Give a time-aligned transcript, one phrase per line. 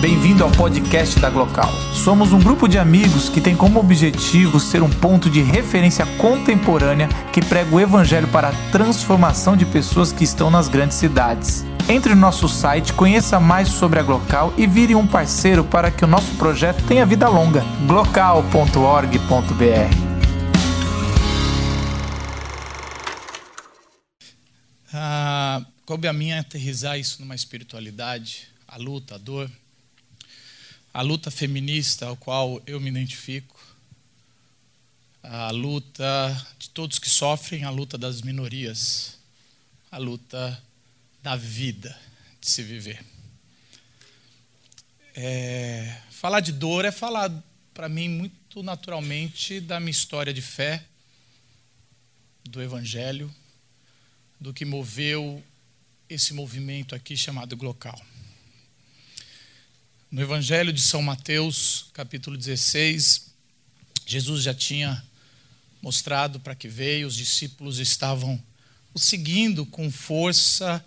[0.00, 1.70] Bem-vindo ao podcast da Glocal.
[1.92, 7.06] Somos um grupo de amigos que tem como objetivo ser um ponto de referência contemporânea
[7.30, 11.66] que prega o evangelho para a transformação de pessoas que estão nas grandes cidades.
[11.86, 16.02] Entre no nosso site, conheça mais sobre a Glocal e vire um parceiro para que
[16.02, 17.62] o nosso projeto tenha vida longa.
[17.86, 19.20] glocal.org.br
[24.94, 29.50] ah, Coube a mim aterrizar isso numa espiritualidade, a luta, a dor
[30.92, 33.58] a luta feminista ao qual eu me identifico,
[35.22, 39.18] a luta de todos que sofrem, a luta das minorias,
[39.90, 40.60] a luta
[41.22, 41.96] da vida
[42.40, 43.04] de se viver.
[45.14, 47.30] É, falar de dor é falar,
[47.74, 50.84] para mim, muito naturalmente da minha história de fé,
[52.44, 53.32] do Evangelho,
[54.40, 55.42] do que moveu
[56.08, 58.00] esse movimento aqui chamado Glocal.
[60.10, 63.32] No Evangelho de São Mateus, capítulo 16,
[64.04, 65.00] Jesus já tinha
[65.80, 68.42] mostrado para que veio, os discípulos estavam
[68.92, 70.84] o seguindo com força,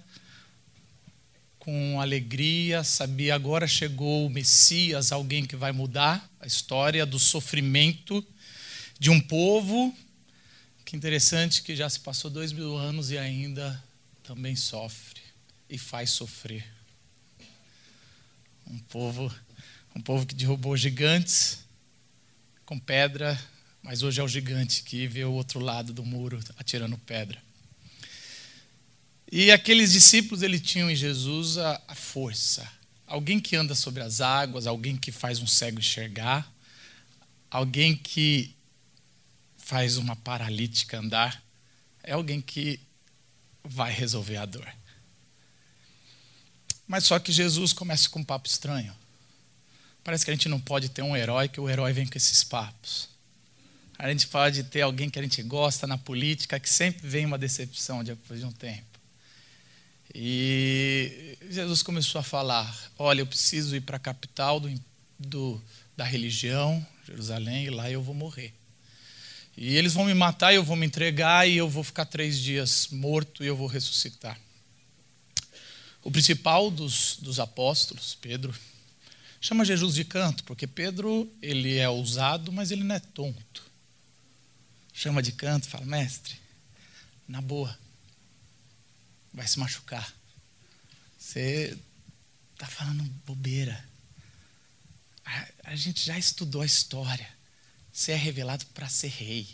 [1.58, 8.22] com alegria, sabia agora chegou o Messias, alguém que vai mudar a história do sofrimento
[9.00, 9.96] de um povo.
[10.84, 13.82] Que interessante que já se passou dois mil anos e ainda
[14.22, 15.22] também sofre
[15.70, 16.83] e faz sofrer.
[18.68, 19.34] Um povo,
[19.96, 21.60] um povo que derrubou gigantes
[22.66, 23.40] com pedra,
[23.82, 27.42] mas hoje é o gigante que vê o outro lado do muro atirando pedra.
[29.32, 32.70] E aqueles discípulos, eles tinham em Jesus a, a força.
[33.06, 36.52] Alguém que anda sobre as águas, alguém que faz um cego enxergar,
[37.50, 38.56] alguém que
[39.58, 41.44] faz uma paralítica andar,
[42.04, 42.80] é alguém que
[43.64, 44.68] vai resolver a dor.
[46.88, 48.94] Mas só que Jesus começa com um papo estranho.
[50.04, 52.44] Parece que a gente não pode ter um herói, que o herói vem com esses
[52.44, 53.10] papos.
[53.98, 57.38] A gente pode ter alguém que a gente gosta na política, que sempre vem uma
[57.38, 58.94] decepção depois de um tempo.
[60.14, 64.70] E Jesus começou a falar: Olha, eu preciso ir para a capital do,
[65.18, 65.62] do,
[65.96, 68.54] da religião, Jerusalém, e lá eu vou morrer.
[69.56, 72.90] E eles vão me matar, eu vou me entregar, e eu vou ficar três dias
[72.92, 74.38] morto e eu vou ressuscitar.
[76.04, 78.54] O principal dos, dos apóstolos, Pedro,
[79.40, 83.64] chama Jesus de canto, porque Pedro ele é ousado, mas ele não é tonto.
[84.94, 86.36] Chama de canto, fala, mestre,
[87.28, 87.78] na boa,
[89.34, 90.14] vai se machucar.
[91.18, 91.78] Você
[92.54, 93.84] está falando bobeira.
[95.26, 97.30] A, a gente já estudou a história.
[97.92, 99.48] Você é revelado para ser rei.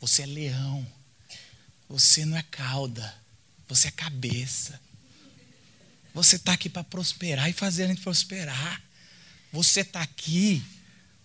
[0.00, 0.86] Você é leão.
[1.88, 3.14] Você não é cauda.
[3.68, 4.80] Você é cabeça.
[6.16, 8.82] Você está aqui para prosperar e fazer a gente prosperar.
[9.52, 10.64] Você está aqui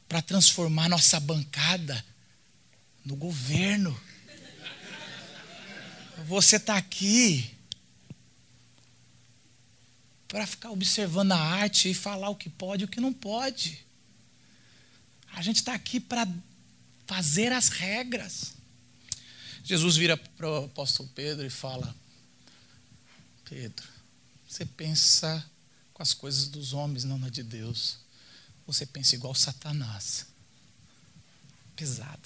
[0.05, 2.03] para transformar nossa bancada
[3.05, 3.97] no governo.
[6.27, 7.55] Você está aqui
[10.27, 13.85] para ficar observando a arte e falar o que pode e o que não pode.
[15.31, 16.27] A gente está aqui para
[17.07, 18.55] fazer as regras.
[19.63, 21.95] Jesus vira para o apóstolo Pedro e fala:
[23.45, 23.90] Pedro,
[24.51, 25.49] você pensa
[25.93, 27.99] com as coisas dos homens, não na de Deus.
[28.67, 30.25] Você pensa igual Satanás.
[31.73, 32.19] Pesada.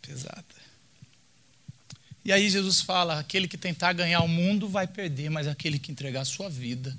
[0.00, 0.42] Pesada.
[2.24, 5.92] E aí Jesus fala: aquele que tentar ganhar o mundo vai perder, mas aquele que
[5.92, 6.98] entregar a sua vida.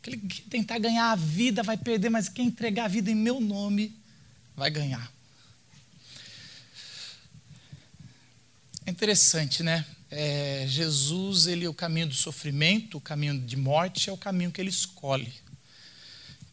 [0.00, 3.42] Aquele que tentar ganhar a vida vai perder, mas quem entregar a vida em meu
[3.42, 3.94] nome
[4.56, 5.12] vai ganhar.
[8.86, 9.84] É interessante, né?
[10.10, 14.50] É, Jesus, ele é o caminho do sofrimento, o caminho de morte, é o caminho
[14.50, 15.32] que ele escolhe.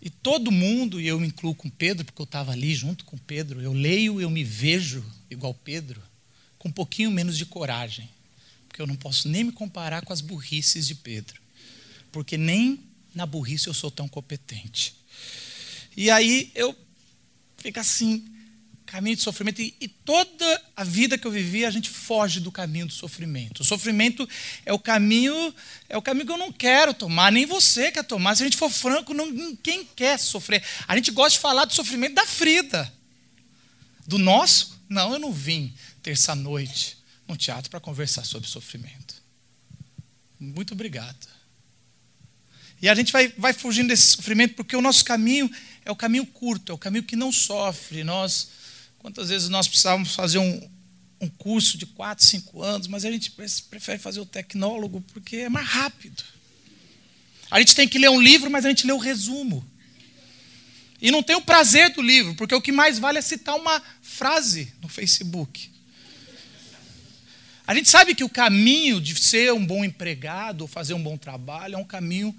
[0.02, 3.18] E todo mundo, e eu me incluo com Pedro, porque eu estava ali junto com
[3.18, 6.02] Pedro, eu leio, eu me vejo igual Pedro,
[6.60, 8.10] com um pouquinho menos de coragem,
[8.68, 11.42] porque eu não posso nem me comparar com as burrices de Pedro,
[12.12, 12.80] porque nem
[13.16, 14.96] na burrice eu sou tão competente.
[15.96, 16.78] E aí eu
[17.58, 18.26] fico assim,
[18.96, 19.62] caminho de sofrimento.
[19.62, 23.60] E, e, toda a vida que eu vivi, a gente foge do caminho do sofrimento.
[23.60, 24.28] O sofrimento
[24.66, 25.54] é o caminho,
[25.90, 28.36] é o caminho que eu não quero tomar, nem você quer tomar.
[28.36, 30.64] Se a gente for franco, não, ninguém quer sofrer.
[30.88, 32.92] A gente gosta de falar do sofrimento da Frida.
[34.08, 34.80] Do nosso?
[34.88, 36.98] Não, eu não vim terça-noite
[37.28, 39.16] no teatro para conversar sobre sofrimento.
[40.40, 41.28] Muito obrigado.
[42.82, 45.52] E a gente vai, vai fugindo desse sofrimento porque o nosso caminho
[45.84, 48.02] é o caminho curto, é o caminho que não sofre.
[48.04, 48.55] Nós
[49.06, 50.70] Quantas vezes nós precisávamos fazer um,
[51.22, 53.30] um curso de quatro, cinco anos, mas a gente
[53.70, 56.24] prefere fazer o tecnólogo porque é mais rápido.
[57.52, 59.64] A gente tem que ler um livro, mas a gente lê o resumo.
[61.00, 63.80] E não tem o prazer do livro, porque o que mais vale é citar uma
[64.02, 65.70] frase no Facebook.
[67.68, 71.16] A gente sabe que o caminho de ser um bom empregado ou fazer um bom
[71.16, 72.36] trabalho é um caminho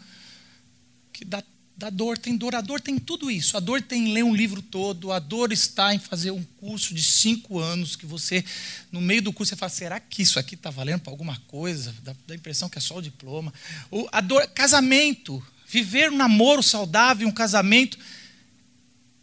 [1.13, 1.45] que dá,
[1.76, 2.55] dá dor, tem dor.
[2.55, 3.56] A dor tem tudo isso.
[3.56, 7.02] A dor tem ler um livro todo, a dor está em fazer um curso de
[7.02, 8.44] cinco anos que você,
[8.90, 11.94] no meio do curso, você fala: será que isso aqui está valendo para alguma coisa?
[12.02, 13.52] Dá, dá a impressão que é só o diploma.
[13.90, 17.99] O, a dor, casamento, viver um namoro saudável, um casamento.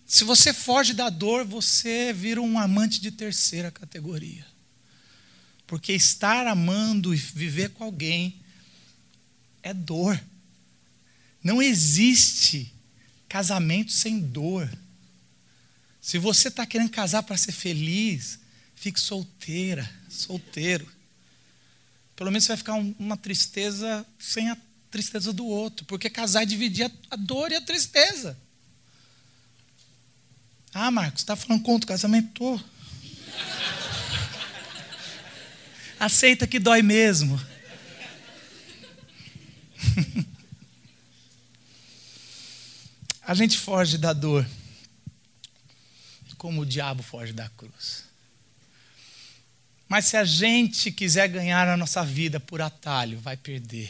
[0.06, 4.45] Se você foge da dor, você vira um amante de terceira categoria.
[5.65, 8.39] Porque estar amando e viver com alguém
[9.63, 10.21] é dor.
[11.44, 12.74] Não existe
[13.28, 14.69] casamento sem dor.
[16.00, 18.40] Se você está querendo casar para ser feliz,
[18.75, 20.88] fique solteira, solteiro.
[22.16, 24.57] Pelo menos você vai ficar uma tristeza sem a
[24.90, 25.86] tristeza do outro.
[25.86, 28.38] Porque casar é dividir a dor e a tristeza.
[30.74, 32.63] Ah, Marcos, está falando contra o casamento?
[36.00, 37.40] Aceita que dói mesmo.
[43.33, 44.45] A gente foge da dor
[46.38, 48.03] como o diabo foge da cruz.
[49.89, 53.89] Mas se a gente quiser ganhar a nossa vida por atalho, vai perder.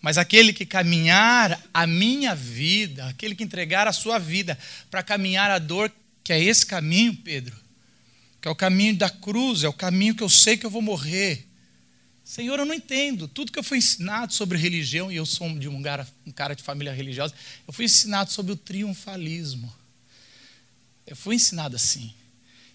[0.00, 4.56] Mas aquele que caminhar a minha vida, aquele que entregar a sua vida
[4.88, 5.90] para caminhar a dor,
[6.22, 7.56] que é esse caminho, Pedro,
[8.40, 10.82] que é o caminho da cruz, é o caminho que eu sei que eu vou
[10.82, 11.48] morrer.
[12.24, 13.26] Senhor, eu não entendo.
[13.26, 16.54] Tudo que eu fui ensinado sobre religião, e eu sou de um cara, um cara
[16.54, 17.34] de família religiosa,
[17.66, 19.72] eu fui ensinado sobre o triunfalismo.
[21.06, 22.14] Eu fui ensinado assim.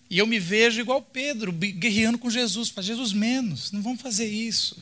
[0.10, 2.70] E eu me vejo igual Pedro, guerreando com Jesus.
[2.70, 4.82] Faz Jesus menos, não vamos fazer isso.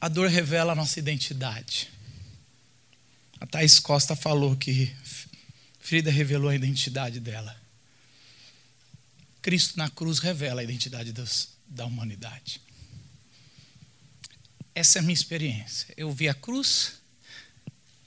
[0.00, 1.88] A dor revela a nossa identidade.
[3.38, 4.92] A Thais Costa falou que
[5.78, 7.61] Frida revelou a identidade dela.
[9.42, 12.60] Cristo na cruz revela a identidade dos, da humanidade.
[14.74, 15.92] Essa é a minha experiência.
[15.96, 16.94] Eu vi a cruz,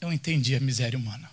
[0.01, 1.29] eu entendi a miséria humana.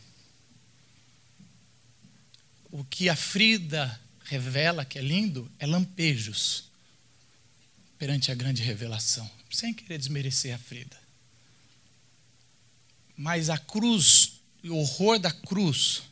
[2.70, 6.64] O que a Frida revela, que é lindo, é lampejos
[7.98, 11.00] perante a grande revelação, sem querer desmerecer a Frida.
[13.16, 16.02] Mas a cruz, o horror da cruz,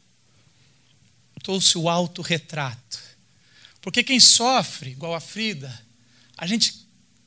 [1.42, 3.09] trouxe o autorretrato.
[3.80, 5.72] Porque quem sofre, igual a Frida,
[6.36, 6.86] a gente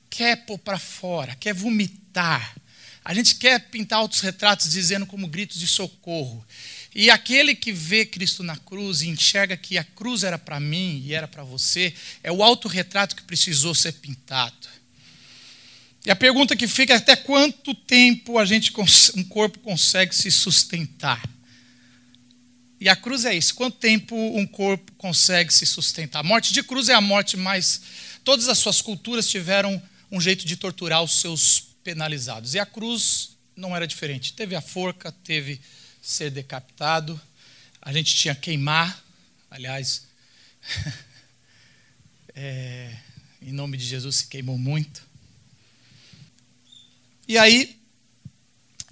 [0.10, 2.56] quer pôr para fora, quer vomitar.
[3.04, 6.46] A gente quer pintar outros retratos dizendo como gritos de socorro.
[6.96, 11.02] E aquele que vê Cristo na cruz e enxerga que a cruz era para mim
[11.04, 14.70] e era para você, é o autorretrato que precisou ser pintado.
[16.06, 18.72] E a pergunta que fica é até quanto tempo a gente
[19.16, 21.22] um corpo consegue se sustentar?
[22.84, 23.56] E a cruz é isso.
[23.56, 26.20] Quanto tempo um corpo consegue se sustentar?
[26.20, 27.82] A morte de cruz é a morte mais.
[28.26, 29.82] Todas as suas culturas tiveram
[30.12, 32.56] um jeito de torturar os seus penalizados.
[32.56, 34.34] E a cruz não era diferente.
[34.34, 35.62] Teve a forca, teve
[36.02, 37.18] ser decapitado.
[37.82, 39.02] A gente tinha queimar.
[39.50, 40.06] Aliás,
[42.36, 42.98] é,
[43.42, 45.08] em nome de Jesus se queimou muito.
[47.30, 47.80] E aí,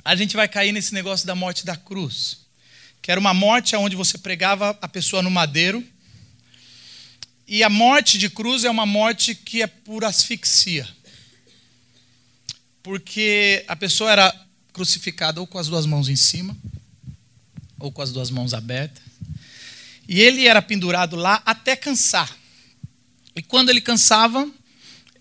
[0.05, 2.37] a gente vai cair nesse negócio da morte da cruz,
[3.01, 5.83] que era uma morte onde você pregava a pessoa no madeiro.
[7.47, 10.87] E a morte de cruz é uma morte que é por asfixia.
[12.83, 16.55] Porque a pessoa era crucificada ou com as duas mãos em cima,
[17.79, 19.03] ou com as duas mãos abertas.
[20.07, 22.37] E ele era pendurado lá até cansar.
[23.35, 24.49] E quando ele cansava,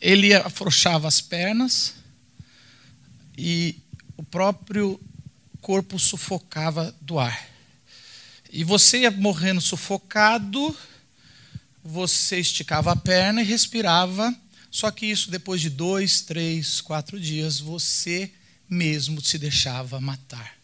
[0.01, 1.95] ele afrouxava as pernas
[3.37, 3.77] e
[4.17, 5.01] o próprio
[5.61, 7.50] corpo sufocava do ar.
[8.53, 10.77] E você ia morrendo sufocado,
[11.83, 14.35] você esticava a perna e respirava,
[14.71, 18.33] só que isso depois de dois, três, quatro dias, você
[18.69, 20.57] mesmo se deixava matar.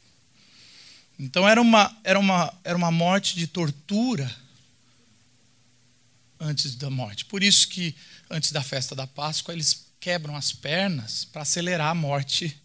[1.19, 4.31] Então era uma, era uma, era uma morte de tortura
[6.39, 7.25] antes da morte.
[7.25, 7.95] Por isso que
[8.29, 12.61] antes da festa da Páscoa eles quebram as pernas para acelerar a morte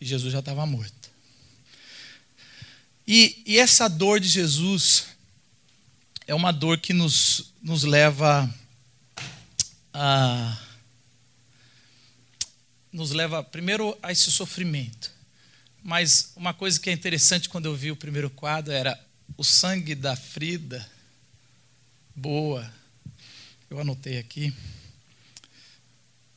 [0.00, 1.03] e Jesus já estava morto.
[3.06, 5.06] E, e, essa dor de Jesus
[6.26, 8.52] é uma dor que nos, nos leva
[9.92, 10.58] a.
[12.90, 15.12] Nos leva primeiro a esse sofrimento.
[15.82, 18.98] Mas uma coisa que é interessante quando eu vi o primeiro quadro era
[19.36, 20.88] o sangue da Frida,
[22.14, 22.72] boa,
[23.68, 24.54] eu anotei aqui,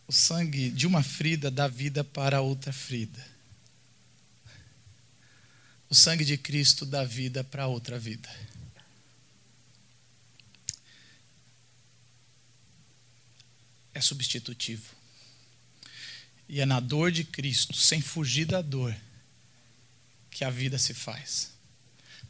[0.08, 3.37] o sangue de uma frida dá vida para outra frida.
[5.90, 8.30] O sangue de Cristo dá vida para outra vida.
[13.94, 14.96] É substitutivo.
[16.50, 18.96] E é na dor de Cristo, sem fugir da dor,
[20.30, 21.52] que a vida se faz.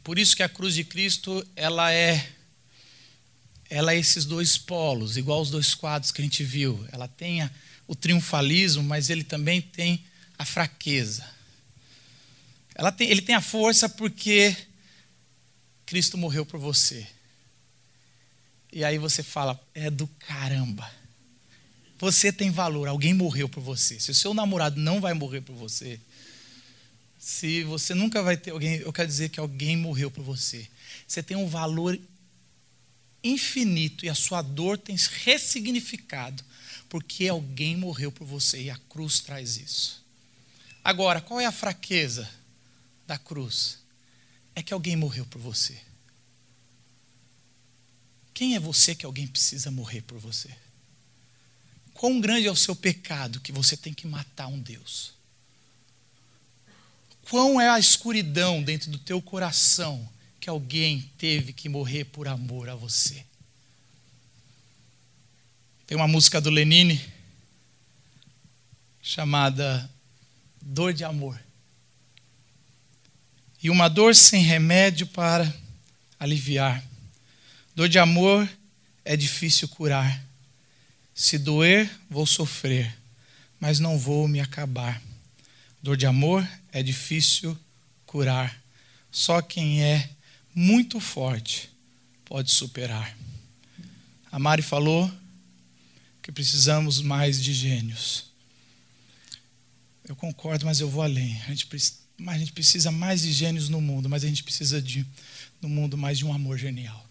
[0.02, 2.32] Por isso que a cruz de Cristo, ela é
[3.70, 6.86] ela é esses dois polos, igual os dois quadros que a gente viu.
[6.90, 7.50] Ela tem a,
[7.86, 10.04] o triunfalismo, mas ele também tem
[10.38, 11.37] a fraqueza.
[12.96, 14.56] Tem, ele tem a força porque
[15.84, 17.06] Cristo morreu por você.
[18.72, 20.90] E aí você fala, é do caramba.
[21.98, 23.98] Você tem valor, alguém morreu por você.
[23.98, 25.98] Se o seu namorado não vai morrer por você,
[27.18, 30.68] se você nunca vai ter alguém, eu quero dizer que alguém morreu por você.
[31.06, 31.98] Você tem um valor
[33.24, 36.44] infinito e a sua dor tem ressignificado
[36.88, 40.04] porque alguém morreu por você e a cruz traz isso.
[40.84, 42.28] Agora, qual é a fraqueza
[43.08, 43.78] da cruz?
[44.54, 45.80] É que alguém morreu por você.
[48.34, 50.54] Quem é você que alguém precisa morrer por você?
[51.94, 55.14] Quão grande é o seu pecado que você tem que matar um Deus?
[57.28, 62.68] Quão é a escuridão dentro do teu coração que alguém teve que morrer por amor
[62.68, 63.24] a você?
[65.86, 67.02] Tem uma música do Lenine
[69.02, 69.90] chamada
[70.60, 71.47] Dor de Amor.
[73.62, 75.52] E uma dor sem remédio para
[76.18, 76.82] aliviar.
[77.74, 78.48] Dor de amor
[79.04, 80.24] é difícil curar.
[81.14, 82.96] Se doer, vou sofrer,
[83.58, 85.02] mas não vou me acabar.
[85.82, 87.58] Dor de amor é difícil
[88.06, 88.62] curar.
[89.10, 90.08] Só quem é
[90.54, 91.70] muito forte
[92.24, 93.16] pode superar.
[94.30, 95.10] A Mari falou
[96.22, 98.26] que precisamos mais de gênios.
[100.04, 101.40] Eu concordo, mas eu vou além.
[101.42, 101.68] A gente,
[102.26, 105.06] a gente precisa mais de gênios no mundo, mas a gente precisa de,
[105.60, 107.08] no mundo mais de um amor genial.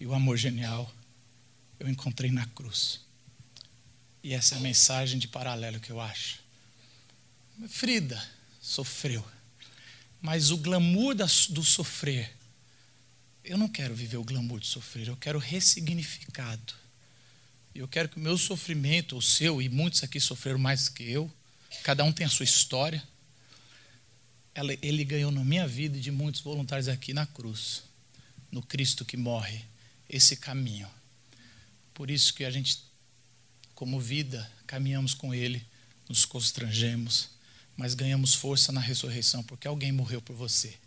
[0.00, 0.92] E o amor genial
[1.78, 3.00] eu encontrei na cruz.
[4.22, 6.40] E essa é a mensagem de paralelo que eu acho.
[7.68, 8.22] Frida
[8.60, 9.24] sofreu,
[10.20, 12.30] mas o glamour do sofrer,
[13.44, 16.74] eu não quero viver o glamour de sofrer, eu quero ressignificado.
[17.74, 21.30] Eu quero que o meu sofrimento, o seu, e muitos aqui sofreram mais que eu,
[21.84, 23.02] cada um tem a sua história.
[24.54, 27.82] Ele ganhou na minha vida e de muitos voluntários aqui na cruz,
[28.50, 29.64] no Cristo que morre,
[30.08, 30.88] esse caminho
[32.00, 32.82] por isso que a gente,
[33.74, 35.62] como vida, caminhamos com Ele,
[36.08, 37.28] nos constrangemos,
[37.76, 40.78] mas ganhamos força na ressurreição, porque alguém morreu por você.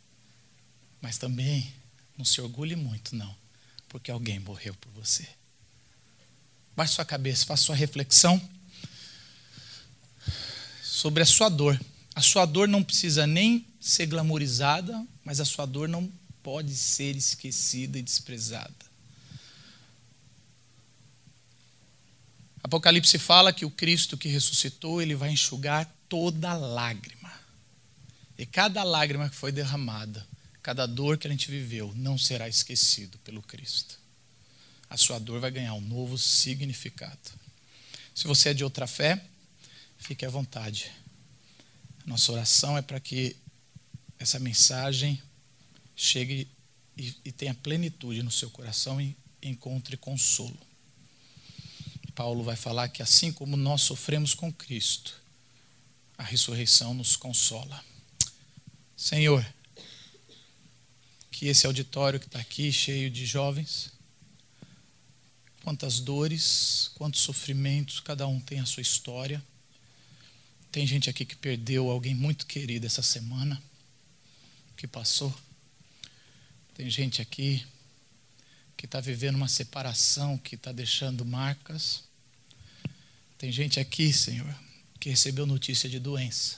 [1.00, 1.72] Mas também
[2.18, 3.36] não se orgulhe muito, não,
[3.90, 5.30] porque alguém morreu por você.
[6.76, 8.42] Baixe sua cabeça, faça sua reflexão
[10.82, 11.80] sobre a sua dor.
[12.16, 16.12] A sua dor não precisa nem ser glamorizada, mas a sua dor não
[16.44, 18.74] pode ser esquecida e desprezada.
[22.64, 27.32] Apocalipse fala que o Cristo que ressuscitou, ele vai enxugar toda lágrima.
[28.38, 30.26] E cada lágrima que foi derramada,
[30.62, 34.00] cada dor que a gente viveu, não será esquecido pelo Cristo.
[34.90, 37.32] A sua dor vai ganhar um novo significado.
[38.14, 39.22] Se você é de outra fé,
[39.98, 40.92] fique à vontade.
[42.06, 43.36] Nossa oração é para que
[44.20, 45.22] essa mensagem
[45.96, 46.48] chegue
[46.98, 50.58] e, e tenha plenitude no seu coração e encontre consolo.
[52.16, 55.20] Paulo vai falar que assim como nós sofremos com Cristo,
[56.18, 57.84] a ressurreição nos consola.
[58.96, 59.46] Senhor,
[61.32, 63.92] que esse auditório que está aqui, cheio de jovens,
[65.64, 69.44] quantas dores, quantos sofrimentos, cada um tem a sua história.
[70.74, 73.62] Tem gente aqui que perdeu alguém muito querido essa semana,
[74.76, 75.32] que passou.
[76.74, 77.64] Tem gente aqui
[78.76, 82.04] que está vivendo uma separação, que está deixando marcas.
[83.38, 84.52] Tem gente aqui, Senhor,
[85.00, 86.58] que recebeu notícia de doença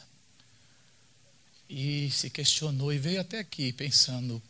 [1.69, 4.41] e se questionou e veio até aqui pensando: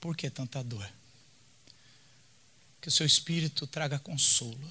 [0.00, 0.92] por que tanta dor?
[2.80, 4.68] Que o seu espírito traga consolo,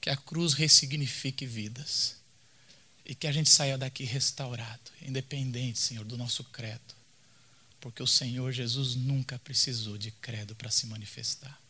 [0.00, 2.22] que a cruz ressignifique vidas
[3.04, 6.94] e que a gente saia daqui restaurado, independente, Senhor, do nosso credo
[7.84, 11.60] porque o Senhor Jesus nunca precisou de credo para se manifestar.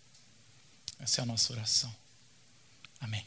[1.01, 1.93] Essa é a nossa oração.
[3.01, 3.27] Amém.